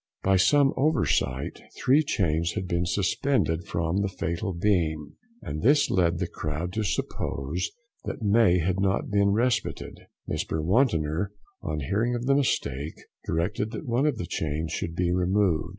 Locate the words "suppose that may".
6.83-8.57